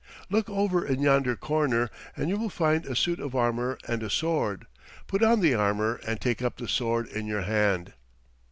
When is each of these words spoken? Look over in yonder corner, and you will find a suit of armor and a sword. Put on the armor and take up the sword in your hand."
Look 0.31 0.49
over 0.49 0.83
in 0.83 0.99
yonder 1.01 1.35
corner, 1.35 1.91
and 2.17 2.27
you 2.27 2.35
will 2.35 2.49
find 2.49 2.87
a 2.87 2.95
suit 2.95 3.19
of 3.19 3.35
armor 3.35 3.77
and 3.87 4.01
a 4.01 4.09
sword. 4.09 4.65
Put 5.05 5.21
on 5.21 5.41
the 5.41 5.53
armor 5.53 6.01
and 6.07 6.19
take 6.19 6.41
up 6.41 6.57
the 6.57 6.67
sword 6.67 7.07
in 7.07 7.27
your 7.27 7.43
hand." 7.43 7.93